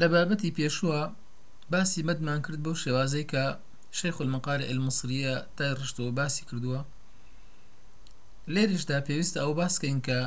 لە 0.00 0.06
بابەتی 0.12 0.54
پێشووە 0.58 1.00
باسی 1.72 2.02
مەدمان 2.08 2.38
کرد 2.44 2.60
بەو 2.64 2.74
شێوازەی 2.84 3.26
کە 3.32 3.44
شەیخ 3.98 4.16
المەقارە 4.24 4.64
المصریە 4.72 5.34
تای 5.56 5.72
ڕشتەوە 5.80 6.10
باسی 6.18 6.44
کردووە. 6.48 6.80
لێریشدا 8.54 8.98
پێویستە 9.06 9.38
ئەو 9.42 9.52
باسکەین 9.60 10.00
کە 10.06 10.18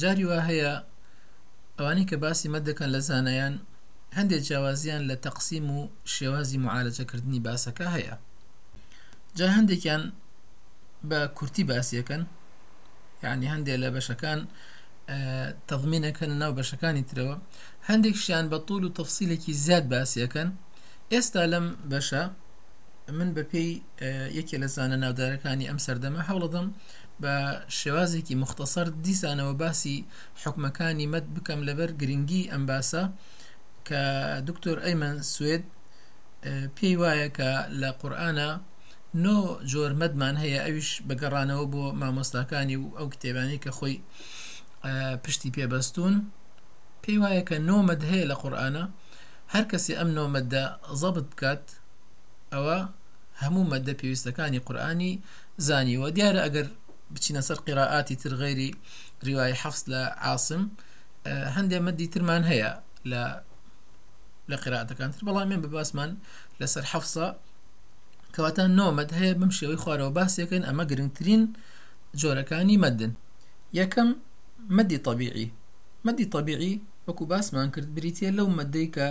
جاری 0.00 0.24
وا 0.30 0.40
هەیە 0.48 0.72
ئەوانی 1.78 2.06
کە 2.10 2.16
باسی 2.24 2.48
مەد 2.54 2.64
دەکەن 2.68 2.88
لە 2.94 3.00
زانایان 3.08 3.54
هەندێک 4.16 4.42
جیاوازیان 4.46 5.02
لە 5.10 5.16
تەقسیم 5.24 5.66
و 5.76 5.80
شێوازی 6.14 6.58
معالەجەکردنی 6.64 7.44
باسەکە 7.46 7.86
هەیە. 7.96 8.14
جا 9.38 9.46
هەندێکیان 9.56 10.02
بە 11.08 11.20
کورتی 11.36 11.64
باسیەکەن 11.70 12.22
یعنی 13.24 13.46
هەندێک 13.52 13.78
لە 13.82 13.88
بەشەکان 13.94 14.40
تەضمینەکەن 15.68 16.32
ناو 16.42 16.52
بەشەکانی 16.58 17.04
ترەوە. 17.10 17.36
هەندێک 17.88 18.16
شیان 18.24 18.46
بە 18.52 18.58
طول 18.66 18.82
و 18.84 18.94
تەفسیلێکی 18.98 19.52
زیاد 19.64 19.84
باسیەکەن. 19.92 20.48
ئێستا 21.12 21.42
لەم 21.52 21.66
بەشە 21.90 22.22
من 23.18 23.28
بە 23.36 23.42
پێی 23.50 23.70
یەکێ 24.38 24.56
لە 24.62 24.68
زانە 24.76 24.96
ناودارەکانی 25.04 25.68
ئەم 25.70 25.78
سەردەمە 25.86 26.22
هەوڵدەم 26.28 26.66
بە 27.22 27.34
شێوازێکی 27.78 28.34
مختصەر 28.42 28.86
دیسانەوە 29.04 29.54
باسی 29.62 29.96
حکومەکانی 30.42 31.06
مەد 31.12 31.26
بکەم 31.34 31.60
لەبەر 31.68 31.90
گرنگی 32.00 32.42
ئەم 32.52 32.62
باسە 32.70 33.02
کە 33.88 34.02
دکتۆر 34.48 34.76
ئەیمەن 34.84 35.16
سوێد 35.32 35.64
پێی 36.76 36.94
وایە 37.00 37.28
کە 37.38 37.50
لە 37.80 37.90
قورآانە 38.00 38.50
نۆ 39.24 39.38
جۆر 39.70 39.92
مەدمان 40.00 40.34
هەیە 40.42 40.60
ئەویش 40.66 40.90
بەگەڕانەوە 41.08 41.64
بۆ 41.72 41.84
مامۆستاکانی 42.00 42.76
و 42.82 42.86
ئەو 42.98 43.06
کتێبانی 43.14 43.58
کە 43.64 43.70
خۆی 43.78 43.96
پشتی 45.24 45.50
پێبەستون 45.56 46.14
پێی 47.02 47.18
وایە 47.22 47.42
کە 47.48 47.56
نۆمەد 47.68 48.02
هەیە 48.10 48.26
لە 48.30 48.36
قورآانە 48.42 48.84
هەر 49.54 49.64
کەسی 49.70 49.92
ئەم 49.98 50.10
نۆمەدە 50.18 50.64
زەبت 51.00 51.26
بکات 51.32 51.64
ئەوە 52.52 52.78
هەموو 53.42 53.70
مەدە 53.72 53.92
پێویستەکانی 54.00 54.60
قورآانی 54.66 55.12
زانیوە. 55.66 56.08
دیارە 56.16 56.40
ئەگەر 56.46 56.66
بچینە 57.14 57.42
سەر 57.48 57.58
قیراعاتی 57.66 58.16
تر 58.22 58.32
غیری 58.42 58.70
ریوای 59.26 59.52
حەفس 59.62 59.82
لە 59.92 60.02
عاصم 60.26 60.62
هەندێک 61.56 61.82
مەدی 61.86 62.06
ترمان 62.12 62.42
هەیە 62.50 62.70
لە 63.10 63.22
لە 64.50 64.56
قراعاتەکان 64.62 65.10
تر. 65.12 65.22
بەڵام 65.28 65.46
من 65.52 65.60
بە 65.64 65.68
باسمان 65.76 66.10
لەسەر 66.60 66.84
حەفسە 66.92 67.26
کەواتە 68.34 68.64
نۆمەد 68.78 69.10
هەیە 69.18 69.34
بم 69.40 69.50
شێوەی 69.58 69.78
خوارەوە. 69.82 70.10
باسیەکەن 70.18 70.62
ئەمە 70.68 70.84
گرنگترین 70.90 71.42
جۆرەکانی 72.20 72.76
مەدن. 72.84 73.12
یەکەم 73.80 74.08
مەدی 74.70 74.98
طبیعی. 75.08 75.48
مەدی 76.06 76.26
طبیعی 76.34 76.74
وەکو 77.08 77.24
باسمان 77.32 77.68
کرد 77.74 77.88
بریتە 77.96 78.28
لەو 78.38 78.48
مەدەی 78.58 78.88
کە 78.96 79.08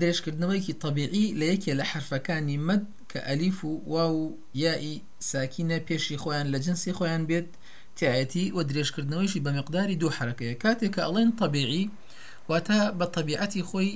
درێژکردنەوەیکی 0.00 0.74
طبیعی 0.84 1.26
لە 1.40 1.46
یەکێ 1.52 1.72
لە 1.80 1.84
حرفەکانی 1.92 2.58
مەد 2.68 2.84
کە 3.10 3.18
ئەلیف 3.28 3.58
و 3.64 3.72
وا 3.92 4.06
و 4.18 4.22
یائی 4.54 4.94
ساکینە 5.30 5.78
پێشی 5.88 6.16
خۆیان 6.22 6.46
لە 6.52 6.58
جنسی 6.64 6.92
خۆیان 6.98 7.22
بێت 7.30 7.48
تایەتی 7.98 8.46
و 8.56 8.58
درێژکردنەوەیشی 8.70 9.40
بە 9.44 9.50
مقداری 9.58 9.96
دوو 10.00 10.16
حرەکەیە. 10.18 10.54
کاتێک 10.62 10.92
کە 10.94 11.02
ئەڵێن 11.06 11.30
طبیعی 11.40 11.84
واتە 12.50 12.78
بە 12.98 13.06
طبیعەتی 13.16 13.62
خۆی 13.68 13.92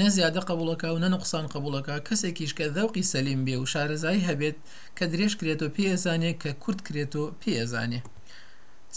نەزیادە 0.00 0.40
قبولەکە 0.48 0.88
و 0.94 0.98
نەنقصان 1.04 1.46
قبولەکە 1.54 1.94
کەسێکیش 2.08 2.52
کە 2.58 2.66
ذەوقی 2.76 3.04
سەلیم 3.12 3.40
بێ 3.46 3.56
و 3.62 3.66
شارەزایی 3.72 4.26
هەبێت 4.28 4.56
کە 4.96 5.04
درێژ 5.12 5.32
کرێتەوە 5.40 5.70
پێزانێت 5.76 6.36
کە 6.42 6.50
کورت 6.62 6.80
کرێتەوە 6.86 7.28
پێزانێ 7.42 8.00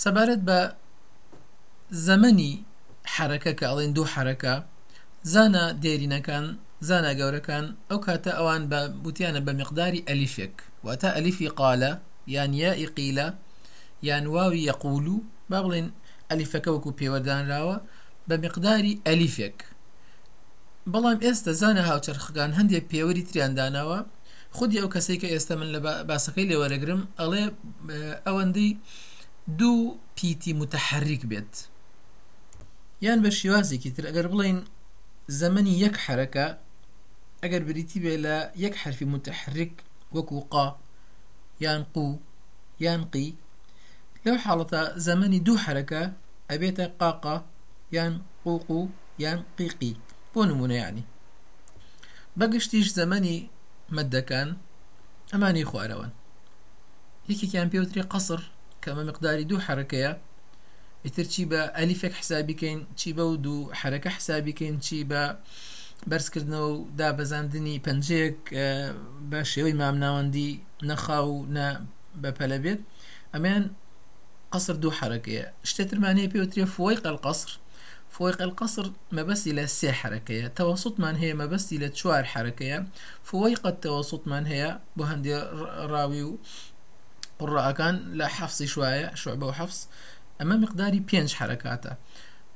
سەبارەت 0.03 0.42
بە 0.48 0.59
زەمەنی 1.92 2.53
حرەکە 3.16 3.52
کە 3.59 3.66
ئەڵێن 3.70 3.92
دوو 3.95 4.11
حرەکە. 4.14 4.56
زانە 5.34 5.64
دێرینەکان 5.84 6.45
زانە 6.88 7.11
گەورەکان 7.20 7.66
ئەو 7.89 8.00
کاتە 8.06 8.31
ئەوان 8.38 8.64
بە 8.72 8.80
بوتیانە 9.03 9.42
بە 9.48 9.53
مقداری 9.61 10.06
ئەلیفێک. 10.09 10.56
واتە 10.86 11.09
ئەلیفی 11.16 11.50
قالە 11.59 11.92
یان 12.36 12.52
یا 12.54 12.71
ئیقیلە 12.82 13.27
یان 14.08 14.26
واوی 14.33 14.65
یەقول 14.70 15.08
و 15.14 15.17
با 15.49 15.60
بڵێن 15.65 15.88
ئەلیفەکە 16.30 16.70
وەکو 16.71 16.98
پێوەدانراوە 16.99 17.77
بە 18.27 18.36
مقداری 18.45 18.94
ئەلیفێک. 19.08 19.58
بەڵام 20.92 21.20
ئێستا 21.26 21.52
زانە 21.61 21.83
هاوچەرخەکان 21.89 22.52
هەندێک 22.60 22.86
پێوەری 22.92 23.27
تریانداناوە 23.30 23.99
خودی 24.58 24.82
ئەو 24.82 24.89
کەسێک 24.95 25.20
کە 25.21 25.27
ئێستا 25.33 25.54
من 25.60 25.70
لە 25.76 25.80
باسەکەی 26.10 26.48
لێوەرەگرم 26.49 27.02
ئەڵێ 27.20 27.44
ئەوەندەی 28.26 28.71
دوو 29.60 29.98
پیتی 30.15 30.52
متحرک 30.61 31.23
بێت. 31.32 31.54
یان 33.06 33.20
بە 33.23 33.30
شێوازێکی 33.39 33.92
تر 33.95 34.04
ئەگەر 34.10 34.28
بڵین 34.34 34.60
زەمەنی 35.39 35.76
یەک 35.84 35.95
حرەکە 36.06 36.48
ئەگەر 37.44 37.62
بریتی 37.67 38.00
بێ 38.04 38.14
لە 38.26 38.38
یەک 38.64 38.73
حرفی 38.82 39.06
متحرک 39.14 39.73
وەکو 40.16 40.38
قا 40.54 40.67
یان 41.64 41.82
قو 41.94 42.08
یان 42.86 43.02
قی 43.14 43.30
لەو 44.26 44.38
حاڵەتە 44.45 44.82
زەمەنی 45.08 45.44
دوو 45.48 45.62
حرەکە 45.66 46.04
ئەبێتە 46.50 46.86
قاقا 47.00 47.38
یان 47.95 48.14
قوقو 48.44 48.82
یان 49.23 49.39
قیقی 49.58 49.94
بۆ 50.33 50.42
نمونە 50.50 50.78
ینی 50.82 51.06
بەگشتیش 52.39 52.88
زەمەنی 52.98 53.38
مەدەکان 53.95 54.50
ئەمانی 55.32 55.68
خوارەوەن 55.70 56.12
یەکێکیان 57.30 57.68
پێوتری 57.73 58.08
قەسر 58.12 58.42
کەمە 58.83 59.04
مقداری 59.10 59.48
دوو 59.50 59.64
حرەکەیە 59.68 60.12
ئیتر 61.06 61.26
چی 61.34 61.44
بە 61.52 61.62
ئەلیفێک 61.78 62.14
حسابیکەین 62.22 62.80
چی 63.00 63.10
بە 63.17 63.23
و 63.32 63.36
دوو 63.45 63.72
حرەکە 63.80 64.10
حسابیکەین 64.17 64.78
چی 64.86 65.00
بە 65.12 65.23
بەرزکردنەوە 66.10 66.70
و 66.73 66.88
دابەزاندنی 67.00 67.82
پەنجەیەک 67.86 68.39
بە 69.32 69.39
شێوەی 69.52 69.76
مامناوەندی 69.82 70.52
نەخا 70.89 71.20
و 71.30 71.36
بەپەلە 72.23 72.58
بێت 72.64 72.82
ئەمیان 73.34 73.64
قصر 74.54 74.76
دوو 74.84 74.98
حرەکەیە 75.00 75.45
شتێترمانەیە 75.70 76.32
پێوترێ 76.34 76.66
فۆی 76.76 76.98
قەلقەسر 77.06 77.52
فۆی 78.16 78.33
قەلقەسر 78.39 78.88
مەبەستی 79.18 79.54
لە 79.60 79.66
سێ 79.78 79.92
حرەکەیە 80.02 80.48
تەوەسوتمان 80.58 81.16
هەیە 81.22 81.36
مەبەستی 81.42 81.78
لە 81.83 81.89
چوار 82.00 82.23
حرەکەیە 82.33 82.80
فۆی 83.30 83.56
قەت 83.64 83.78
تەوەسوتمان 83.86 84.45
هەیە 84.52 84.72
بۆ 84.98 85.04
هەندێ 85.12 85.36
ڕاوی 85.92 86.23
و 86.30 86.33
قڕعەکان 87.39 87.95
لە 88.20 88.28
حەفسی 88.38 88.68
شوایە 88.73 89.08
شعبە 89.22 89.45
و 89.50 89.56
حەفس 89.60 89.80
ئەمە 90.41 90.55
مقداری 90.63 91.02
پێنج 91.09 91.29
حرەکاتە. 91.39 91.93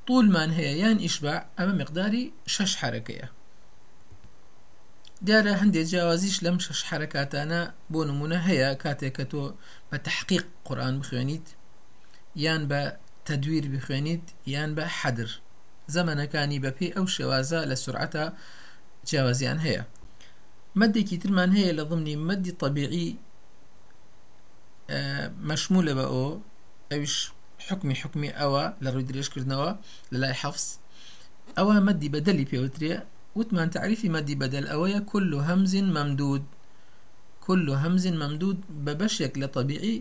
طولمان 0.08 0.50
هەیە 0.58 0.74
یان 0.84 0.98
ئیشبع 1.06 1.38
ئەمە 1.58 1.74
مقداری 1.82 2.24
شەش 2.54 2.72
حرەکەیە. 2.82 3.28
دیارە 5.26 5.54
هەندێک 5.62 5.86
جیاوازیش 5.92 6.36
لەم 6.46 6.58
شەش 6.66 6.82
حرەکاتانە 6.90 7.62
بۆ 7.92 8.02
نمونە 8.10 8.40
هەیە 8.48 8.70
کاتێک 8.84 9.14
کە 9.18 9.26
تۆ 9.32 9.44
بە 9.90 9.98
تحقیق 10.08 10.46
قورآن 10.68 10.96
بخوێنیت 11.02 11.48
یان 12.44 12.62
بە 12.72 12.82
تەدویر 13.28 13.66
بخوێنیت 13.74 14.26
یان 14.54 14.72
بە 14.78 14.86
حەدر. 15.00 15.30
زەمانەکانی 15.94 16.62
بەپێی 16.66 16.96
ئەو 16.96 17.06
شێوازە 17.16 17.60
لە 17.70 17.76
سرعەتە 17.84 18.26
جیاوازیان 19.08 19.60
هەیە. 19.66 19.84
مەدێکی 20.80 21.18
ترمان 21.22 21.52
هەیە 21.58 21.72
لە 21.78 21.84
ضمنی 21.90 22.16
مەدی 22.28 22.54
طبیعی 22.62 23.10
مەشمولە 25.50 25.94
بە 25.98 26.06
ئەو 26.14 26.30
ئەوش 26.92 27.16
حکمی 27.68 28.30
ئەوە 28.40 28.64
لە 28.84 28.90
ڕووی 28.94 29.08
درێژکردنەوە 29.10 29.70
لە 30.12 30.18
لای 30.24 30.36
حەفس 30.42 30.66
ئەوە 31.58 31.76
مەدی 31.88 32.10
بەدەلی 32.16 32.46
پێوترێ 32.52 32.94
وتمان 33.38 33.70
تعریفی 33.76 34.10
مەدی 34.16 34.36
بەدەل 34.42 34.66
ئەوەیە 34.72 35.02
كل 35.12 35.32
همز 35.48 35.74
ممدود. 35.76 36.44
كل 37.46 37.68
همز 37.84 38.06
ممدود 38.08 38.58
بە 38.86 38.94
بەشێک 39.02 39.34
لە 39.42 39.48
طبیعی 39.56 39.96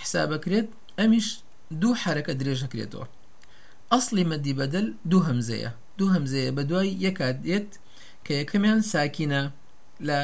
حسابەکرێت 0.00 0.68
ئەمیش 0.98 1.28
دوو 1.80 1.94
حرەکە 2.02 2.32
درێژەکرێتەوە 2.40 3.06
ئەسلی 3.92 4.24
مەدی 4.32 4.54
بەدەل 4.60 4.86
دوو 5.10 5.22
هەمزەیە 5.28 5.70
دوو 5.98 6.12
هەمزەیە 6.14 6.50
بە 6.56 6.62
دوای 6.70 6.90
یەکات 7.06 7.36
دێت 7.46 7.70
کە 8.24 8.32
یەکەمیان 8.40 8.80
ساکینە 8.92 9.42
لە 10.08 10.20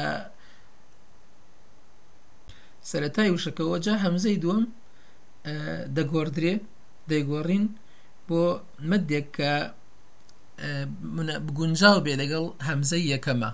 سەتای 2.89 3.29
وشەکەەوە 3.35 3.77
جا 3.85 3.93
هەمزەی 4.05 4.37
دووەم 4.43 4.65
دەگۆڕدرێ 5.97 6.53
دەیگۆڕین 7.11 7.65
بۆ 8.27 8.41
مدێک 8.89 9.27
کە 9.37 9.51
بگونجاو 11.45 11.97
بێ 12.05 12.13
لەگەڵ 12.21 12.45
هەمزەی 12.67 13.09
یەکەمە 13.13 13.51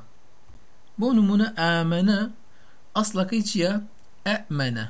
بۆ 1.00 1.07
نمونە 1.18 1.48
ئامەنە 1.60 2.19
ئەسڵەکەی 2.98 3.44
چییە؟ 3.50 3.72
ئەمەنە 4.28 4.86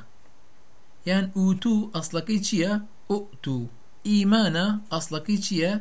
یان 1.09 1.25
ئوتو 1.37 1.75
ئەسڵەکەی 1.95 2.39
چییە؟ 2.47 2.71
ئوتو 3.11 3.57
ئیمانە 4.07 4.65
ئەسڵەکەی 4.93 5.39
چییە؟ 5.45 5.71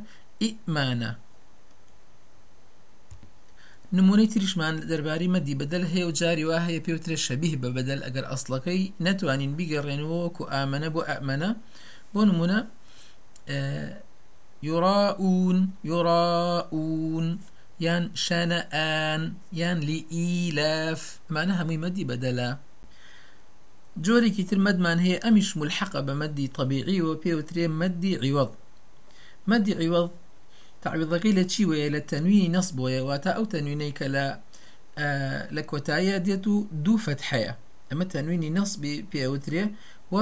ئیمانە 0.43 1.11
نمونەی 3.97 4.29
تریشمان 4.35 4.75
دەرباری 4.91 5.29
مەدی 5.35 5.55
بەدەل 5.61 5.85
هەیە 5.93 6.05
و 6.09 6.17
جاری 6.21 6.45
وا 6.49 6.59
هەیە 6.67 6.81
پێوترێ 6.87 7.17
شەبیه 7.27 7.57
بە 7.63 7.69
بەدەل 7.77 8.01
ئەگەر 8.07 8.25
ئەسڵەکەی 8.33 8.83
نەتوانین 9.07 9.53
بیگەڕێنەوە 9.59 10.17
وەکو 10.25 10.45
ئامەنە 10.53 10.89
بۆ 10.95 11.03
ئەمەنە 11.11 11.51
بۆ 12.15 12.21
نمونە 12.29 12.59
يراؤون 14.63 15.71
يراؤون 15.85 17.39
يان 17.81 18.11
شانئان 18.15 19.35
يان 19.53 19.81
لإيلاف. 19.81 21.21
معناها 21.31 21.65
مي 21.65 21.77
مدي 21.77 22.05
بدلا. 22.05 22.59
جوري 23.97 24.31
كتير 24.31 24.59
مدمان 24.59 24.99
هي 24.99 25.17
أمش 25.17 25.57
ملحقة 25.57 26.01
بمدي 26.01 26.49
طبيعي 26.49 27.03
وبيوتري 27.03 27.69
مدي 27.69 28.13
عوض. 28.23 28.51
مدي 29.47 29.75
عوض 29.75 30.11
تعويض 30.83 31.15
لە 31.15 31.45
چی 31.47 31.65
وەیە 31.67 31.89
لە 31.95 32.01
تەنوینی 32.11 32.49
نەسب 32.57 32.75
بۆیە 32.77 33.01
واتە 33.09 33.31
ئەو 33.37 33.45
تەنوینەی 33.53 33.93
کە 33.99 34.07
لە 34.15 34.27
لە 35.57 35.63
کۆتاییە 35.71 36.17
دێت 36.27 36.47
و 36.47 36.67
دوو 36.85 36.99
فتحەیە 37.07 37.53
ئەمە 37.91 38.05
تەنوینی 38.13 38.51
نەسبی 38.59 38.95
پێوترێ 39.13 39.65
و 40.15 40.17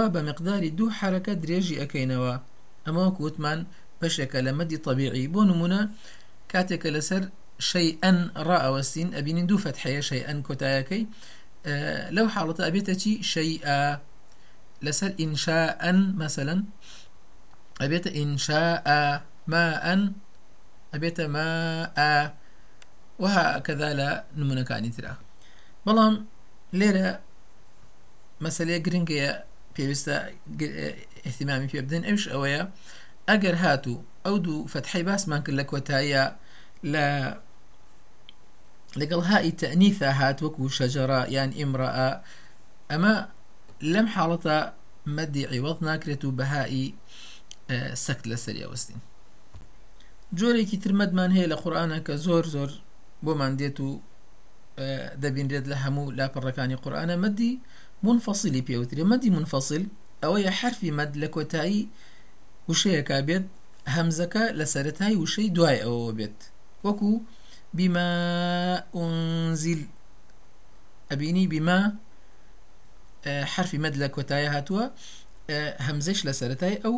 دوو 0.79 0.89
حرەکە 0.99 1.33
درێژی 1.43 1.77
ئەەکەینەوە 1.81 2.35
ئەمە 2.87 3.03
وەکووتمان 3.07 3.61
بەشێکە 4.01 4.39
لە 4.47 4.53
مەدی 4.59 4.79
طبیعی 4.87 5.27
بۆ 5.35 5.43
نمونە 5.51 5.81
کاتێکە 6.53 6.89
لەسەر 6.97 7.23
شەیئەن 7.71 8.19
ڕائەوەستین 8.49 9.09
ئەبینین 9.17 9.47
دوو 9.51 9.63
فتحەیە 9.65 10.03
شەیئەن 10.11 10.39
کۆتایەکەی 10.47 11.03
لەو 12.17 12.27
حاڵەتە 12.35 12.63
ئەبێتە 12.69 12.95
چی 13.03 13.13
شەیئە 13.33 13.79
لەسەر 14.87 15.11
ئینشاءەن 15.21 15.99
مەسەن 16.21 16.61
ئەبێتە 17.83 18.11
ئینشاء 18.19 18.87
ماء 19.53 19.85
ئەبێتە 20.93 21.25
ماء. 21.37 21.99
وهكذا 23.23 23.89
لە 23.99 24.09
نمونونەکانی 24.39 24.91
ترا 24.97 25.15
بەڵام 25.87 26.15
لێرە 26.79 27.09
مەسلەیە 28.45 28.79
گرنگەیە 28.87 29.31
پێویستە 29.77 30.17
احتیمامی 31.29 31.69
پێ 31.73 31.81
بدەن. 31.87 32.03
ئەوش 32.09 32.25
ئەوەیە 32.33 32.63
ئەگەر 33.31 33.57
هاتوو 33.65 34.05
ئەو 34.25 34.37
دوو 34.45 34.67
فتحی 34.73 35.03
باسمان 35.09 35.41
کرد 35.45 35.57
لە 35.61 35.65
کۆتاییە 35.71 36.25
لە 36.93 37.07
لەگەڵ 39.01 39.21
هایی 39.31 39.53
تەنیثە 39.61 40.11
هات 40.21 40.39
وەکو 40.45 40.65
شەجەرا 40.79 41.21
یان 41.37 41.51
ئیمڕە 41.59 41.89
ئەمە 42.91 43.15
لەم 43.93 44.07
حاڵەتە 44.15 44.57
مەدی 45.17 45.45
عیوەڵ 45.53 45.79
ناکرێت 45.89 46.23
و 46.25 46.31
بەهایی 46.39 46.89
سەکت 48.05 48.25
لەسەر 48.31 48.57
ئەوەستین. 48.63 49.01
جۆرێکی 50.39 50.77
ترمەدمان 50.85 51.31
هەیە 51.37 51.49
لە 51.53 51.57
قورآانە 51.63 51.99
کە 52.07 52.15
زۆر 52.27 52.45
زۆر 52.55 52.71
بۆمان 53.25 53.53
دێت 53.61 53.79
و 53.87 53.89
دەبینرێت 55.23 55.67
لە 55.73 55.77
هەموو 55.85 56.13
لاپەڕەکانی 56.19 56.77
قورآانە 56.85 57.17
مەدی 57.25 57.53
پێوتری 58.69 59.05
مەدی 59.13 59.31
منفەسیل 59.37 59.85
ئەوەیە 60.23 60.53
حرفی 60.61 60.91
مەد 60.99 61.13
لە 61.23 61.29
کۆتایی 61.35 61.89
وشەیەکا 62.69 63.19
بێت 63.29 63.45
هەمزەکە 63.97 64.45
لە 64.59 64.67
سەتای 64.75 65.15
وشەی 65.23 65.49
دوای 65.57 65.79
ئەوە 65.85 66.13
بێت 66.19 66.39
وەکو 66.85 67.13
بما 67.77 68.11
ئونزیل 68.97 69.83
ئەبینی 71.11 71.47
بما 71.53 71.81
حرفی 73.55 73.79
مەد 73.85 73.95
لە 74.03 74.09
کۆتایە 74.17 74.51
هاتووە 74.55 74.85
هەمزش 75.87 76.19
لە 76.27 76.33
سەتای 76.41 76.77
ئەو 76.85 76.97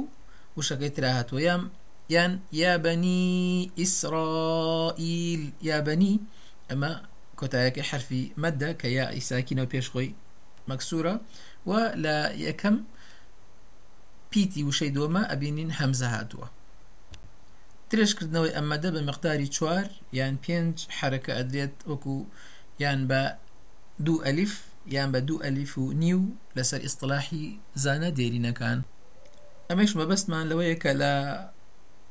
وشەکەی 0.59 0.91
ترا 0.97 1.11
هاتووە 1.19 1.41
یام 1.49 1.62
يان 2.11 2.41
يا 2.53 2.77
بني 2.77 3.71
إسرائيل. 3.79 5.53
يا 5.62 5.81
بني 5.81 6.21
أما 6.73 7.03
كتايك 7.41 7.81
حرفي 7.81 8.33
مادة 8.37 8.73
كيا 8.73 9.19
ساكنة 9.19 9.62
وبيشخوي 9.62 10.15
مكسورة 10.69 11.20
ولا 11.66 12.32
يكم 12.32 12.84
بيتي 14.32 14.64
وشي 14.64 14.88
دوما 14.88 15.32
أبينين 15.32 15.72
همزة 15.72 16.06
هاتوا 16.06 16.46
تريش 17.90 18.14
كردنەوەی 18.19 18.55
ئەمەدە 18.58 18.88
بە 18.94 19.00
مقداری 19.08 19.49
چوار 19.56 19.87
یان 20.19 20.34
پێنج 20.44 20.75
حرەکە 20.99 21.32
ئەدرێت 21.38 21.75
وەکو 21.90 22.16
یان 22.82 23.00
بە 23.11 23.22
دوو 24.06 24.22
ئەلیف 24.26 24.55
یان 24.96 25.08
بە 25.14 25.20
دوو 25.28 25.43
ئەلیف 25.44 25.72
و 25.78 25.93
نیو 26.02 26.22
لەسەر 26.56 26.81
ئیسطلاحی 26.87 27.46
زانە 27.84 28.10
دێرینەکان. 28.19 28.78
ئەمەش 29.70 29.90
مەبەستمان 30.00 30.44
لەوەیە 30.50 30.76
کە 30.82 30.93
لە 31.00 31.12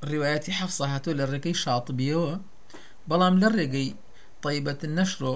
ڕیواەتی 0.10 0.56
حەفسە 0.60 0.86
هاتوو 0.94 1.18
لە 1.20 1.26
ڕێگەی 1.32 1.60
شاتبیەوە 1.64 2.34
بەڵام 3.10 3.36
لە 3.42 3.50
ڕێگەی 3.58 3.90
طیبەتن 4.44 4.92
نەشرۆ 5.00 5.36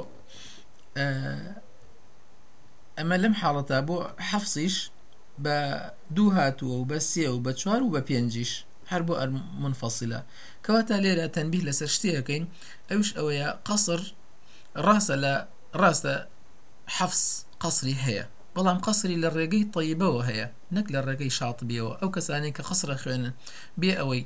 ئەمە 2.98 3.18
لەم 3.24 3.34
حاڵەتا 3.42 3.78
بۆ 3.88 3.98
حەفسیش 4.30 4.76
بە 5.44 5.58
دوو 6.16 6.30
هاتووە 6.38 6.76
و 6.82 7.00
سێ 7.12 7.28
و 7.36 7.44
بە 7.46 7.52
چوار 7.60 7.82
و 7.84 7.94
بە 7.96 8.02
پێنجیش 8.10 8.52
هەر 8.92 9.02
بۆ 9.08 9.14
منفەسیلە 9.64 10.20
کەواتە 10.66 10.96
لێرە 11.04 11.28
تەنبیه 11.36 11.66
لەسەر 11.68 11.90
شتەکەین 11.96 12.44
ئەوش 12.90 13.10
ئەوەیە 13.18 13.50
قەسر 13.68 14.02
ڕاستە 14.86 15.16
لە 15.24 15.34
ڕاستە 15.82 16.16
حەفس 16.98 17.24
قەسری 17.64 17.98
هەیە. 18.06 18.26
بەڵام 18.56 18.80
قەسری 18.86 19.22
لە 19.24 19.30
ڕێگەی 19.38 19.66
طیبەوە 19.74 20.22
هەیە 20.30 20.48
نەک 20.76 20.88
لە 20.94 21.00
ڕێگەی 21.08 21.32
شاتبیەوە 21.38 21.94
ئەو 22.02 22.10
کەسانی 22.16 22.52
کە 22.58 22.64
خسرە 22.70 22.96
خوێنن 23.02 23.34
بێ 23.80 23.92
ئەوەی 24.00 24.24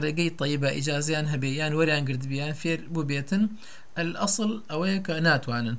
ڕێگەی 0.00 0.30
طیبە 0.40 0.70
ئیجازیان 0.76 1.26
هەبێ 1.32 1.50
یان 1.60 1.72
وەریان 1.78 2.02
گردبیان 2.08 2.52
فێر 2.60 2.80
بوو 2.92 3.08
بێتن 3.10 3.42
ئەسڵ 4.22 4.50
ئەوەیە 4.70 4.98
کە 5.06 5.14
ناتوانن. 5.28 5.76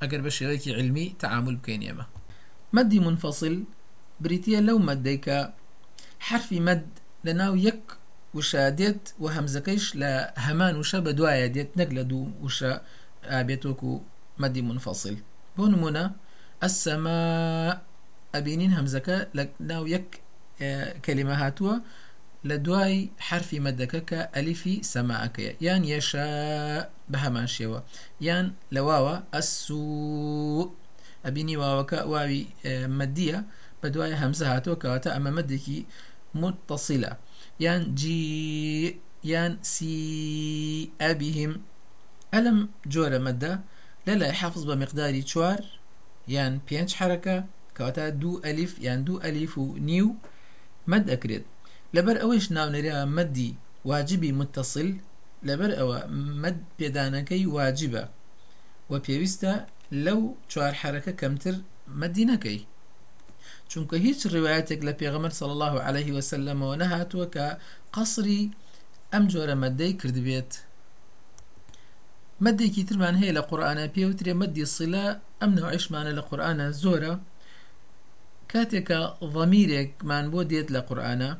ئەگەر 0.00 0.20
بە 0.26 0.30
شێوەیەکی 0.36 0.70
علمی 0.78 1.06
تعامل 1.22 1.54
بکەین 1.60 1.82
ئێمە 1.88 2.04
مەدی 2.76 3.00
منفەسل 3.06 3.56
بریتە 4.22 4.60
لەو 4.68 4.78
مەدەیکە 4.88 5.38
حرفی 6.28 6.60
مەد 6.66 6.84
لە 7.26 7.32
ناو 7.40 7.54
یەک 7.68 7.82
وشە 8.36 8.62
دێت 8.78 9.02
و 9.22 9.24
هەمزەکەیش 9.36 9.84
لە 10.00 10.12
هەمان 10.46 10.74
وشە 10.80 10.98
بە 11.06 11.12
دوایە 11.18 11.48
دێت 11.54 11.70
نەک 11.80 11.90
لە 11.98 12.02
دوو 12.10 12.32
وشە 12.44 12.72
ئابێتۆکو 13.32 13.92
مەدی 14.42 14.62
منفەسل 14.68 15.16
بۆ 15.56 15.64
ناو 19.70 19.84
یەک 19.94 20.08
کەلیمە 21.04 21.36
هاتووە 21.42 21.74
لە 22.48 22.56
دوای 22.66 23.10
حرفی 23.18 23.58
مەدەکە 23.66 24.00
کە 24.10 24.20
ئەلیفی 24.34 24.76
سەماعەکەیە. 24.92 25.52
یان 25.66 25.82
یەشە 25.92 26.28
بە 27.10 27.18
هەمان 27.24 27.48
شێوە. 27.56 27.80
یان 28.20 28.46
لەواوە 28.74 29.16
ئەسوو. 29.34 30.70
ئەبینی 31.24 31.56
واوەکە 31.62 32.00
واوی 32.12 32.44
مەدیە 32.98 33.38
بە 33.80 33.88
دوای 33.94 34.14
هەمزە 34.22 34.46
هاتۆ 34.52 34.72
کەواتە 34.82 35.10
ئەمە 35.14 35.30
مەدێکی 35.38 35.78
متصیلە 36.40 37.12
یان 37.64 37.82
جی 38.00 38.20
یان 39.32 39.52
سی 39.72 39.94
ئەبیهم. 41.00 41.52
ئەلم 42.32 42.58
جۆرە 42.92 43.20
مەدە 43.26 43.52
لە 44.06 44.14
لای 44.20 44.34
حافظ 44.40 44.62
بە 44.68 44.74
مقداری 44.82 45.22
چوار. 45.30 45.60
یان 46.34 46.52
پێنج 46.66 46.90
حرەکە 46.98 47.36
کەواتە 47.76 48.04
دوو 48.20 48.40
ئەلیف 48.44 48.72
لەبەر 51.96 52.16
ئەوەش 52.22 52.44
ناونەریا 52.56 52.98
مەدی 53.16 53.50
واجبی 53.90 54.30
متصل 54.40 54.88
لەبەر 55.48 55.70
ئەوە 55.78 55.98
مەد 56.42 56.58
پێدانەکەی 56.78 57.44
واجبە. 57.56 58.04
و 58.90 58.92
پێویستە 59.06 59.52
لەو 60.04 60.20
چوار 60.50 60.72
حرەکە 60.80 61.12
کەمتر 61.20 61.54
مەدینەکەی 62.00 62.60
چونکە 63.70 63.96
هیچ 64.06 64.20
ڕواەتێک 64.32 64.80
لە 64.88 64.92
پێغەمەر 65.00 65.32
سەڵ 65.38 65.50
الله 65.54 65.74
عليه 65.88 66.10
وسلمەوە 66.16 66.74
نەهاتووە 66.82 67.26
کە 67.34 67.46
قەسری 67.94 68.42
ئەم 69.12 69.24
جۆرە 69.32 69.56
مەدەی 69.64 69.92
کردبێت. 70.00 70.52
مەدێکی 72.44 72.86
ترمان 72.88 73.16
هەیە 73.20 73.32
لە 73.38 73.42
قورآانە 73.48 73.84
پێوترێ 73.94 74.32
مەدی 74.42 74.66
سیلا 74.76 75.06
ئەم 75.40 75.50
نەوەعشمانە 75.56 76.12
لە 76.18 76.22
قورآانە 76.28 76.66
زۆرە. 76.82 77.14
کاتێکە 78.52 79.00
ضەمیرێکمان 79.34 80.24
بۆ 80.32 80.40
دێت 80.50 80.68
لە 80.74 80.80
قورآانە. 80.88 81.30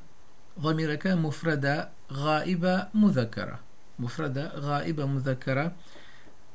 ضەمیرەکە 0.65 1.13
مفرەدە 1.25 1.77
غائبە 2.23 2.75
مذەکەرە 3.03 3.59
مفرەدە 4.03 4.45
غائبە 4.67 5.05
مذەکەرە 5.15 5.67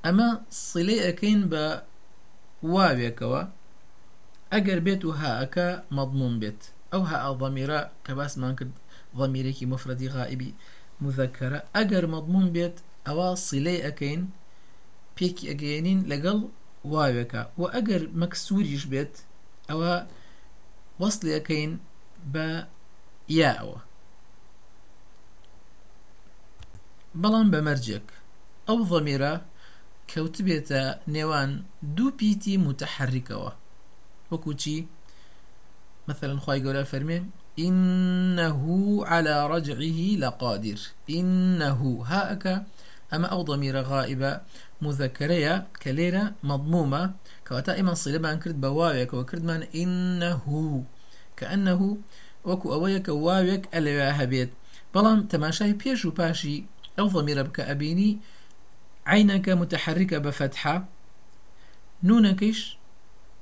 ئەمە 0.05 0.29
سیلەی 0.67 1.03
ئەەکەین 1.05 1.41
بە 1.51 1.65
واوێکەوە 2.73 3.41
ئەگەر 4.53 4.79
بێت 4.85 5.01
و 5.05 5.11
هاەکە 5.21 5.67
مەضمون 5.97 6.33
بێت 6.41 6.61
ئەو 6.91 7.03
ها 7.09 7.17
کە 8.05 8.11
باسمان 8.19 8.53
کرد 8.59 8.73
ضەمیرێکی 9.19 9.65
مفرەدی 9.73 10.09
غائبی 10.15 10.51
مذەکەرە 11.03 11.59
ئەگەر 11.75 12.05
مەضمون 12.13 12.47
بێت 12.55 12.75
ئەوە 13.07 13.29
سیلەی 13.47 13.83
ئەەکەین 13.85 14.21
پێکی 15.17 15.45
ئەگەێنین 15.51 15.99
لەگەڵ 16.11 16.39
واوێکە 16.93 17.41
و 17.59 17.63
ئەگەر 17.75 18.01
مەکسوریش 18.21 18.83
بێت 18.91 19.13
ئەوە 19.69 19.93
وەصلەکەین 21.01 21.71
بە 22.33 22.47
یاوە 23.29 23.79
بەڵام 27.21 27.47
بەمەرجێک 27.53 28.07
ئەو 28.67 28.79
ضەمیرە 28.91 29.33
کەوت 30.11 30.37
نێوان 31.15 31.51
دوو 31.95 32.11
پیتی 32.19 32.55
متحرکەوە. 32.67 33.51
وەکوچی 34.31 34.77
مثلا 36.09 36.35
خی 36.43 36.59
گەورە 36.65 36.83
فەرمێن 36.91 37.25
إنه 37.59 38.61
على 39.11 39.35
رجعه 39.53 39.99
لقادر. 40.23 40.79
إنه 41.09 42.03
هاك 42.11 42.65
أما 43.13 43.27
أو 43.27 43.41
ضمير 43.41 43.81
غائبة 43.81 44.41
مذكرية 44.81 45.67
كليرة 45.83 46.33
مضمومة 46.43 47.13
كواتا 47.47 47.79
إما 47.79 47.93
صلة 47.93 48.17
بان 48.17 48.39
كرد 48.39 48.61
بواويك 48.61 49.13
وكرد 49.13 49.43
من 49.43 49.63
إنه 49.75 50.45
كأنه 51.37 51.97
وكو 52.45 52.73
أويك 52.73 53.07
واويك 53.09 53.75
أليها 53.75 54.23
هبيت 54.23 54.49
بلام 54.95 55.21
تماشاي 55.27 55.73
بيش 55.73 56.05
وباشي 56.05 56.63
أو 56.99 57.07
ضمير 57.07 57.43
بك 57.43 57.59
أبيني 57.59 58.17
عينك 59.05 59.49
متحركة 59.49 60.17
بفتحة 60.17 60.85
نونكش 62.03 62.77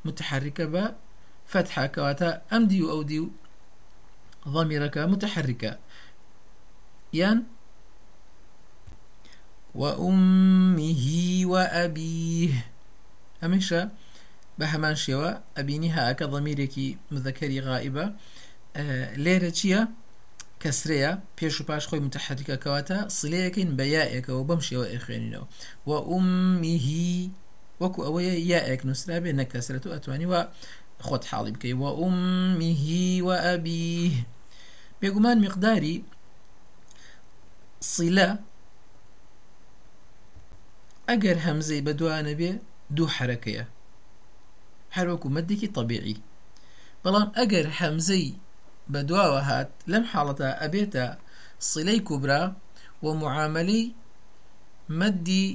متحركة 0.05 0.93
بفتحة 1.45 1.85
كواتا 1.85 2.41
أم 2.53 2.67
ديو 2.67 2.91
أو 2.91 3.01
ديو 3.01 3.31
ضميرك 4.47 4.97
متحركة 4.97 5.77
يان 7.13 7.43
وأمه 9.75 11.05
وأبيه 11.45 12.65
أمشا 13.43 13.89
بهمان 14.59 14.95
شوا 14.95 15.31
أبيني 15.57 15.89
هاك 15.89 16.23
ضميرك 16.23 16.97
مذكري 17.11 17.59
غائبة 17.59 18.13
لێرە 19.23 19.51
چییە؟ 19.57 19.81
کەسرەیە 20.61 21.11
پێش 21.37 21.55
و 21.61 21.63
پاش 21.69 21.83
خۆی 21.89 22.01
متحرکەکەواتە 22.05 22.97
سلەیەکەین 23.19 23.69
بە 23.77 23.85
یائێکەوە 23.95 24.43
بەم 24.49 24.61
شێوە 24.67 24.85
ئەخوێنینەوە 24.93 25.45
و 25.87 25.91
عمیهی 26.13 27.31
وەکو 27.81 27.99
ئەوەیە 28.07 28.35
یائێک 28.51 28.81
نووسرا 28.87 29.17
بێ 29.23 29.31
نەکەسرێت 29.41 29.83
و 29.85 29.93
ئەتوانی 29.95 30.27
وە 30.31 30.41
خۆت 31.05 31.23
حاڵی 31.31 31.51
بکەی. 31.55 31.73
و 31.81 31.85
عمیهی 32.03 33.21
و 33.27 33.29
ئەبی 33.45 34.25
بێگومان 35.01 35.37
مقداری 35.45 35.95
سیلە 37.91 38.29
ئەگەر 41.09 41.37
هەمزەی 41.45 41.81
بەدوانە 41.87 42.33
بێ 42.39 42.51
دوو 42.95 43.13
حرەکەیە. 43.15 43.65
هەروەکو 44.95 45.27
مەدێکی 45.35 45.69
طبیعی. 45.77 46.17
بەڵام 47.03 47.27
ئەگەر 47.37 47.67
هەمزەی 47.79 48.27
بەدواوە 48.91 49.41
هات 49.49 49.69
لەم 49.91 50.03
حاڵەتە 50.11 50.49
ئەبێتە 50.61 51.05
سلەی 51.71 51.99
کوبرا 52.07 52.43
و 53.03 53.05
معاملەی 53.21 53.85
مەدی 54.99 55.47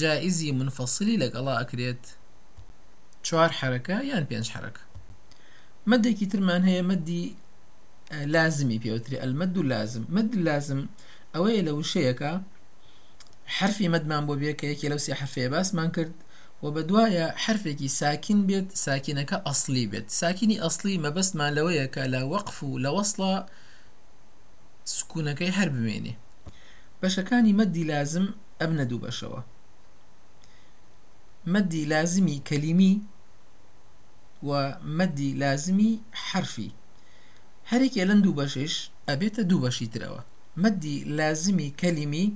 جائزی 0.00 0.50
منفەسلی 0.58 1.20
لەگەڵا 1.22 1.54
ئەکرێت. 1.60 2.04
چوار 3.26 3.50
حرەکە 3.58 3.96
یان 4.10 4.24
پێنج 4.30 4.46
حرەکە. 4.54 4.82
مەدێکی 5.90 6.26
ترمان 6.32 6.62
هەیە 6.68 6.82
مەدی 6.90 7.24
لازمی 8.34 8.78
پێوتری 8.84 9.20
ئەلمەد 9.22 9.54
و 9.58 9.62
لازم. 9.72 10.04
مەد 10.16 10.30
لازم 10.46 10.80
ئەوەیە 11.34 11.62
لە 11.66 11.72
وشەیەەکە 11.78 12.32
حرفی 13.56 13.88
مەدمان 13.94 14.22
بۆ 14.28 14.34
بێ 14.40 14.52
کە 14.58 14.64
یەکی 14.72 14.88
لەو 14.92 15.00
سێ 15.04 15.12
حرفەیە 15.20 15.48
باسمان 15.54 15.90
کرد. 15.96 16.14
و 16.62 16.66
بە 16.74 16.82
دوایە 16.88 17.26
حرفێکی 17.44 17.88
ساکین 18.00 18.40
بێت 18.48 18.68
ساکینەکە 18.84 19.36
ئەسلی 19.46 19.86
بێت. 19.92 20.06
ساکینی 20.20 20.60
ئەسلی 20.64 21.00
مەبەستمان 21.04 21.50
لەوەیە 21.56 21.86
کە 21.94 22.02
لە 22.14 22.20
وەقف 22.32 22.56
و 22.62 22.80
لە 22.84 22.90
وەصڵە 22.96 23.32
سکوونەکەی 24.94 25.52
هەر 25.58 25.68
بمێنێ. 25.74 26.14
بەشەکانی 27.00 27.56
مەدی 27.60 27.84
لازم 27.92 28.26
ئەم 28.60 28.72
نەدوو 28.80 29.02
بەشەوە. 29.04 29.40
مەدی 31.54 31.84
لازمی 31.92 32.42
کەلیمی 32.48 32.94
و 34.48 34.50
مەدی 34.98 35.30
لازمی 35.42 35.92
حرفی. 36.28 36.70
هەرێکێ 37.70 38.02
لەن 38.08 38.20
دوو 38.24 38.38
بەشش 38.40 38.74
ئەبێتە 39.08 39.42
دوو 39.50 39.62
بەشی 39.64 39.88
ترەوە. 39.94 40.22
مەدی 40.62 40.96
لازمی 41.18 41.68
کەلیمی 41.80 42.26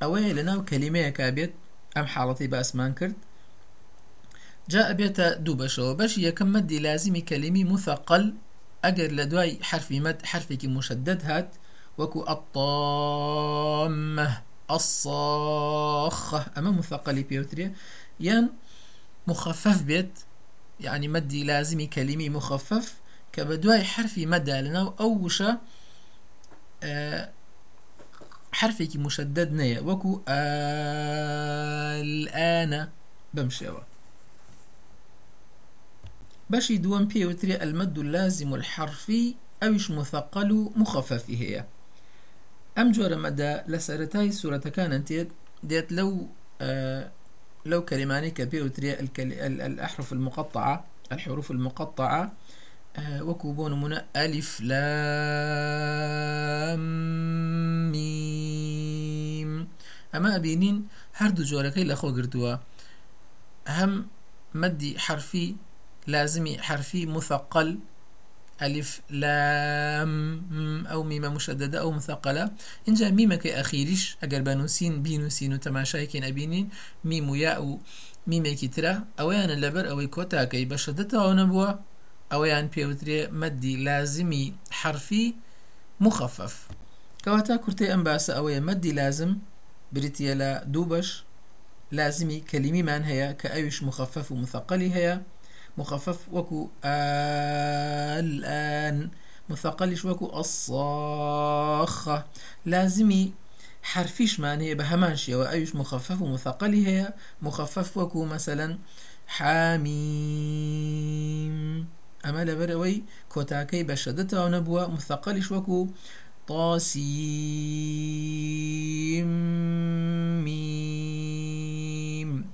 ئەوەیە 0.00 0.32
لە 0.38 0.42
ناو 0.48 0.60
کەلیمەیەکا 0.70 1.28
بێت 1.36 1.52
ئەم 1.96 2.06
حاڵەتی 2.14 2.48
باسمان 2.54 2.92
کرد. 2.98 3.16
جاء 4.72 4.88
بێتە 4.98 5.26
دوو 5.44 5.58
بەشەوە. 5.60 5.92
بەش 6.00 6.12
یەکەم 6.26 6.48
مەدی 6.54 6.78
لازمی 6.86 7.22
کەلیمی 7.30 7.64
مثقل 7.72 8.24
ئەگەر 8.84 9.10
لە 9.18 9.24
دوای 9.30 9.58
حرفی 9.68 10.00
مەد 10.06 10.18
حرفێکی 10.30 10.68
مشدد 10.76 11.20
هات 11.28 11.50
وەکو 11.98 12.20
ئەطامە 12.30 14.28
الصاخة 14.70 16.46
أما 16.58 16.70
مثقلي 16.70 17.22
بيوتري 17.22 17.72
يان 18.20 18.50
مخفف 19.26 19.82
بيت 19.82 20.18
يعني 20.80 21.08
مدي 21.08 21.44
لازمي 21.44 21.86
كلمي 21.86 22.28
مخفف 22.28 22.94
كبدواي 23.32 23.84
حرفي 23.84 24.26
مدى 24.26 24.60
لنا 24.60 24.94
وشا 25.00 25.58
آه 26.82 27.30
حرفێکی 28.58 28.98
مشدد 29.06 29.50
نەیە 29.60 29.78
وەکو 29.88 30.12
الآن 32.00 32.72
بەمشێوە 33.36 33.82
بەشی 36.50 36.76
دووەم 36.84 37.04
پێوترێ 37.12 37.56
ئەلمەد 37.62 37.98
و 37.98 38.02
لازم 38.02 38.50
الحرفی 38.52 39.24
ئەویش 39.62 39.86
مثقل 39.90 40.50
و 40.50 40.72
مخفەفی 40.80 41.36
هەیە 41.42 41.62
ئەم 42.76 42.88
جۆرە 42.96 43.18
مەدا 43.24 43.52
لە 43.72 43.78
سەرەتای 43.86 44.30
سوورەتەکانن 44.38 45.02
تێت 45.08 45.30
دێت 45.70 45.88
لەو 45.98 46.10
لو 47.66 47.80
كلماني 47.84 48.30
كبيوتري 48.30 48.90
الأحرف 49.68 50.12
المقطعة 50.12 50.84
الحروف 51.12 51.50
المقطعة 51.50 52.32
وەکو 53.28 53.46
بۆ 53.56 53.64
نمونە 53.72 53.98
ئەلیف 54.16 54.50
لامیم 54.60 54.82
ئەمە 60.12 60.30
ئەبینین 60.36 60.78
هەردوو 61.20 61.48
جۆرەکەی 61.50 61.88
لەخۆ 61.90 62.08
گردووە 62.16 62.52
هەم 63.76 63.92
مەدی 64.60 64.92
حرفی 65.04 65.48
لازمی 66.06 66.54
حرفی 66.56 67.06
مثقل. 67.06 67.78
ألف 68.62 69.00
لام 69.10 70.86
أو 70.86 71.02
ميمة 71.02 71.28
مشددة 71.28 71.80
أو 71.80 71.90
مثقلة. 71.90 72.50
إن 72.88 72.94
جاء 72.94 73.10
ميمك 73.12 73.46
أخيرش 73.46 74.16
أجر 74.22 74.40
بنوسين 74.42 75.02
بينوسين 75.02 75.52
وتماشايكين 75.54 76.24
أبينين 76.24 76.68
ميم 77.04 77.30
وياء 77.30 77.78
ميمك 78.26 78.74
ترى 78.74 79.00
أويانا 79.20 79.52
لبر 79.52 79.90
أو 79.90 80.08
كوتاكي 80.08 80.64
بشدتها 80.64 81.26
ونبوه 81.26 81.78
ئەوەیان 82.32 82.66
پێوترێ 82.74 83.20
مەدی 83.40 83.74
لازمی 83.86 84.46
حرفی 84.80 85.26
مخفف. 86.04 86.54
کەواتە 87.24 87.54
کورتەی 87.64 87.90
ئەم 87.92 88.02
باسە 88.08 88.32
ئەوەیە 88.36 88.60
مەدی 88.68 88.92
لازم 89.00 89.32
بریتە 89.94 90.32
لە 90.40 90.50
دوو 90.72 90.84
بەش 90.90 91.08
لازمی 91.98 92.38
کەلیمیمان 92.50 93.02
هەیە 93.10 93.28
کە 93.40 93.48
ئەویش 93.54 93.78
مخفف 93.88 94.26
و 94.32 94.36
مثقلی 94.44 94.90
هەیە. 94.96 95.16
مخفف 95.78 96.18
وەکو 96.36 96.60
الآن 98.20 98.96
مثقلش 99.50 100.00
وەکو 100.08 100.26
ئەصاخە 100.36 102.18
لازمی 102.72 103.24
حرفیشمان 103.82 104.58
هەیە 104.64 104.74
بە 104.80 104.84
هەمان 104.92 105.16
شێوە 105.24 105.46
ئەویش 105.50 105.72
مخفف 105.80 106.18
و 106.22 106.26
مثقلی 106.34 106.82
هەیە. 106.88 107.08
مخفف 107.42 107.88
وەکو 107.98 108.20
مثلا 108.34 108.68
حامیم. 109.36 110.36
ئەمە 112.24 112.42
لەبەرەوەی 112.48 112.96
کۆتاکەی 113.32 113.86
بە 113.88 113.96
شەدەتەوە 114.02 114.48
نەبووە. 114.54 114.82
مثەقلیش 114.96 115.48
وەکو 115.54 115.80
طاسیم. 116.48 117.12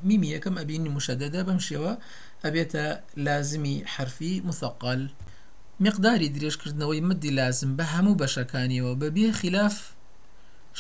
میمی 0.09 0.29
یەکەم 0.35 0.55
ئەبینی 0.61 0.91
مشددە 0.97 1.41
بەم 1.49 1.61
شێوە. 1.69 1.93
ئەبێتە 2.45 2.85
لازمی 3.27 3.77
حرفی 3.95 4.35
مثەقل 4.49 5.03
مقداری 5.87 6.33
درێژکردنەوەی 6.37 7.07
مدی 7.09 7.31
لازم 7.39 7.71
بە 7.79 7.85
هەموو 7.95 8.19
بەشەکانیەوە. 8.21 8.93
بەبێ 9.03 9.29
خلاف 9.41 9.77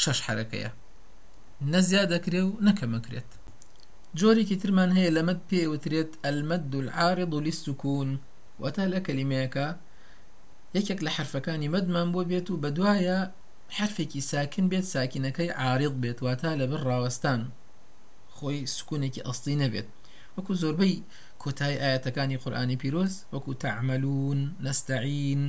شەش 0.02 0.18
حرەکەیە. 0.26 0.70
نەزیاد 1.72 2.08
دەکرێ 2.14 2.42
و 2.44 2.50
نەکەمەکرێت 2.68 3.30
جۆرێکی 4.20 4.56
ترمان 4.62 4.90
هەیە 4.96 5.10
لەمەد 5.16 5.40
پێوترێت 5.50 6.12
ئەلمەد 6.24 6.72
العارض 6.82 7.32
للسکون. 7.46 8.10
وەتا 8.62 8.84
لە 8.92 8.98
کەلیمەیەەکە 9.06 9.66
یەکێک 10.76 11.00
لە 11.06 11.10
حرفەکانی 11.16 11.68
مەدمان 11.74 12.08
بۆ 12.14 12.22
بێت 12.30 12.46
و 12.50 12.60
بە 12.62 12.70
دوایە 12.76 13.18
حرفێکی 13.76 14.20
ساکن 14.30 14.66
بێت 14.72 14.86
ساکینەکەی 14.94 15.50
عاریڵ 15.62 15.94
بێت 16.02 16.18
واتە 16.24 16.50
لەبەر 16.60 16.80
ڕاوەستان 16.88 17.40
خۆی 18.36 18.60
سکوونێکی 18.74 19.24
ئەستی 19.26 19.56
نەبێت. 19.62 19.88
وەکو 20.36 20.52
زۆربەی 20.62 20.94
کۆتای 21.42 21.76
ئاەتەکانی 21.82 22.40
قورآانی 22.42 22.76
پیرۆز 22.82 23.14
وەکو 23.34 23.50
تعملون 23.64 24.38
نستعین 24.66 25.42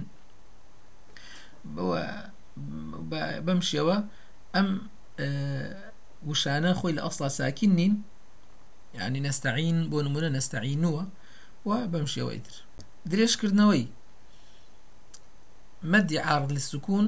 بەم 3.46 3.60
شێوە 3.70 3.98
ئەم 4.56 4.68
وشانە 6.30 6.72
خۆی 6.80 6.94
لە 6.98 7.02
ئەسڵا 7.06 7.30
ساکین 7.40 7.72
نین 7.80 7.94
یعنی 8.98 9.20
نستعین 9.28 9.78
بۆ 9.92 9.98
نمونە 10.06 10.30
نستعینووە 10.38 11.04
و 11.68 11.70
بەم 11.92 12.06
شێوەی 12.14 12.40
تر. 12.46 12.56
درێژکردنەوەی. 13.12 13.86
مەدی 15.92 16.18
عارض 16.28 16.50
للسكون 16.52 17.06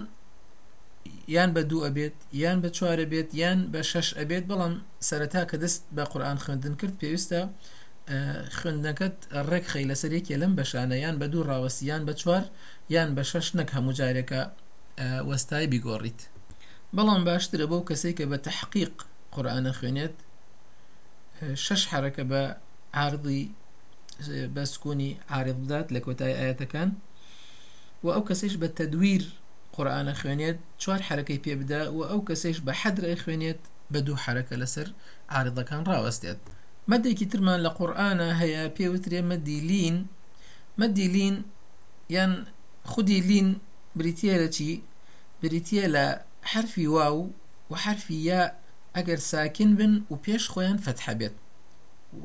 یان 1.35 1.49
بە 1.55 1.61
دوو 1.69 1.85
ئەبێت 1.87 2.17
یان 2.43 2.57
بە 2.63 2.69
چوارە 2.77 3.05
بێت 3.11 3.29
یان 3.41 3.59
بە 3.73 3.81
شەش 3.91 4.07
ئەبێت 4.19 4.45
بەڵام 4.49 4.73
سەرەتا 5.07 5.43
کە 5.49 5.57
دەست 5.63 5.83
بە 5.95 6.03
قورآان 6.11 6.37
خوێندن 6.43 6.73
کرد 6.79 6.95
پێویستە 7.01 7.41
خوێندنەکەت 8.57 9.17
ڕێک 9.49 9.65
خەی 9.71 9.85
لەسەرێکێ 9.91 10.35
لەم 10.41 10.53
بەشانە 10.59 10.97
یان 11.03 11.15
بە 11.21 11.27
دوو 11.31 11.47
ڕاوەسییان 11.49 12.03
بە 12.07 12.13
چوار 12.21 12.45
یان 12.95 13.09
بە 13.15 13.23
شەش 13.31 13.47
نەک 13.57 13.69
هەموو 13.75 13.97
جارێکە 13.99 14.41
وەستای 15.29 15.67
بیگۆڕیت. 15.71 16.21
بەڵام 16.95 17.21
باشترە 17.29 17.65
بەو 17.71 17.81
کەسێک 17.89 18.15
کە 18.19 18.25
بە 18.31 18.37
تحقیق 18.47 18.93
قورآانە 19.33 19.71
خوێنێت 19.77 20.15
شەش 21.65 21.81
حرەکە 21.91 22.23
بە 22.31 22.41
عاردی 22.99 23.43
بە 24.55 24.63
سکوونی 24.71 25.11
عارض 25.29 25.55
بدات 25.63 25.87
لە 25.95 25.99
کۆتای 26.05 26.33
ئاەتەکان 26.39 26.89
و 28.03 28.07
ئەو 28.15 28.23
کەسیش 28.29 28.53
بە 28.61 28.67
تەدویر 28.77 29.23
قورآانە 29.75 30.13
خوێنێت 30.19 30.57
چوار 30.81 31.01
حرەکەی 31.07 31.39
پێ 31.43 31.53
بدا 31.61 31.81
و 31.97 31.99
ئەو 32.09 32.21
کەسێش 32.29 32.57
بە 32.65 32.73
حەدرای 32.81 33.21
خوێنێت 33.23 33.61
بە 33.91 33.99
دوو 34.05 34.21
حرەکە 34.23 34.55
لەسەر 34.61 34.87
عارضەکان 35.35 35.81
ڕاوەستێت 35.89 36.39
مەدێکی 36.91 37.29
ترمان 37.31 37.59
لە 37.65 37.71
قورآانە 37.77 38.29
هەیە 38.41 38.63
پێوترێ 38.77 39.21
مەدیلین 39.31 39.97
مەدیلین 40.81 41.35
یان 42.15 42.33
خودی 42.91 43.21
لین 43.29 43.49
بریتە 43.97 44.33
لە 44.41 44.49
چی 44.55 44.71
بریتە 45.41 45.83
لە 45.95 46.05
حرفی 46.51 46.87
واو 46.95 47.17
و 47.71 47.73
حرفی 47.83 48.19
یا 48.29 48.41
ئەگەر 48.95 49.19
ساکن 49.31 49.71
بن 49.79 49.93
و 50.11 50.15
پێش 50.25 50.43
خۆیان 50.53 50.77
فتح 50.85 51.05
بێت 51.19 51.35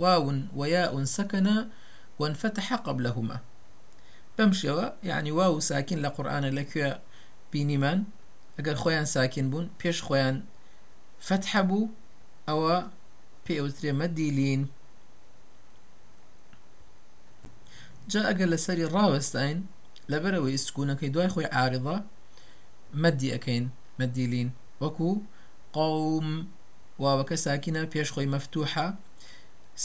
واون 0.00 0.38
وياء 0.58 1.04
سكن 1.04 1.46
وانفتح 2.18 2.74
قبلهما. 2.74 3.40
بمشيوا 4.38 4.90
يعني 5.04 5.32
واو 5.32 5.60
ساكن 5.60 5.98
لقرآن 6.02 6.44
لكوێ 6.44 6.98
بینیمان 7.52 7.98
ئەگەر 8.58 8.76
خۆیان 8.82 9.06
ساکن 9.14 9.46
بوون 9.50 9.66
پێش 9.80 9.98
خۆیان 10.06 10.36
فتح 11.26 11.50
بوو 11.68 11.90
ئەوە 12.48 12.76
پێوترێ 13.46 13.92
مەدیلین 14.00 14.62
جا 18.10 18.20
ئەگەر 18.28 18.48
لەسەری 18.54 18.90
ڕاوەستین 18.94 19.58
لەبەرەوەی 20.12 20.62
سکوونەکەی 20.64 21.12
دوای 21.14 21.32
خۆی 21.34 21.52
عارضە 21.56 21.96
مەدی 23.02 23.32
ئەەکەین 23.34 23.64
مەدیلین 24.00 24.48
وەکو 24.82 25.10
قوم 25.76 26.28
واوەکە 27.02 27.36
ساکینە 27.44 27.82
پێش 27.92 28.08
خۆی 28.14 28.32
مەفتوحە 28.34 28.86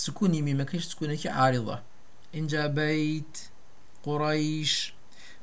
سکوونی 0.01 0.45
میمەکەش 0.47 0.83
سکوونێکی 0.91 1.29
عارضە 1.39 1.77
اینجا 2.31 2.67
بیت 2.67 3.33
قڕیش 4.05 4.73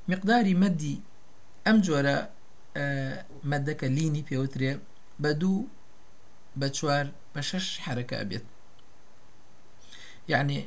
مقداری 0.08 0.54
مەدی 0.62 0.96
ئەم 1.66 1.76
جۆرە 1.86 2.16
مەدەکە 3.50 3.88
لینی 3.96 4.22
پێوترێ 4.28 4.72
بە 5.22 5.30
دوو 5.40 5.68
بە 6.60 6.68
چوار 6.76 7.06
بە 7.34 7.40
شەش 7.48 7.66
حرەکە 7.84 8.16
ئەبێت 8.20 8.46
یعنی 10.32 10.58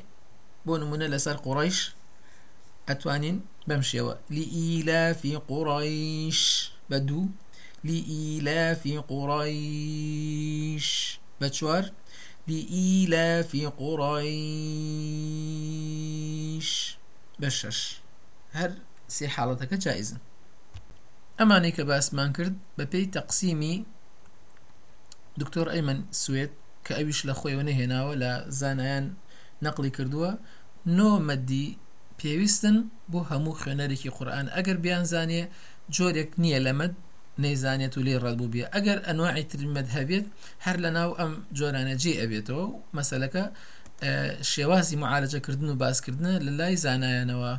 بۆ 0.65 0.73
نمونە 0.81 1.07
لەسەر 1.13 1.37
قڕیش 1.45 1.79
ئەتوانین 2.87 3.37
بەم 3.67 3.81
شێوە 3.91 4.13
لئیلافی 4.35 5.33
قڕیش 5.49 6.41
لإيلاف 12.47 13.51
قڕیش 13.79 14.21
بە 17.41 17.49
شەش 17.59 17.79
هەر 18.57 18.71
سێ 19.15 19.25
حاڵەتەکە 19.35 19.77
جایزن. 19.85 20.19
ئەمانەی 21.39 21.73
کە 21.77 21.83
باسمان 21.89 22.29
کرد 22.37 22.55
بە 22.77 22.85
پێی 22.91 23.07
تەقسیمی 23.15 23.75
دکتۆر 25.41 25.67
ئەیمن 25.73 25.99
سوێت 26.23 26.51
کە 26.85 26.93
ئەویش 26.97 27.19
لە 27.27 27.33
خۆیەوە 27.39 27.63
نەهێناوە 27.69 28.13
لە 28.23 28.31
زانایان 28.59 29.05
نەقلی 29.65 29.91
کردووە 29.97 30.31
نۆمەدی 30.97 31.67
پێویستن 32.19 32.77
بۆ 33.11 33.19
هەموو 33.29 33.57
خوێنەرێکی 33.61 34.13
قورآن. 34.17 34.47
ئەگەر 34.55 34.77
بیانزانێ 34.83 35.41
جۆرێک 35.95 36.31
نییە 36.43 36.59
لەمەد 36.65 36.93
نەیزانێت 37.43 37.93
و 37.97 38.01
لێ 38.07 38.15
ڕەدبوو 38.23 38.51
بێ. 38.53 38.63
ئەگەر 38.75 38.97
ئەنواعی 39.07 39.45
ترمەد 39.51 39.87
هەبێت 39.97 40.25
هەر 40.65 40.77
لە 40.83 40.89
ناو 40.97 41.09
ئەم 41.19 41.31
جۆرانە 41.57 41.95
جێ 42.01 42.13
ئەبێتەوە 42.21 42.65
مەسلەکە 42.97 43.43
شێوازی 44.51 44.97
معالەجەکردن 45.03 45.69
و 45.71 45.79
باسکردنە 45.83 46.33
لە 46.45 46.51
لای 46.59 46.75
زانایانەوە. 46.85 47.53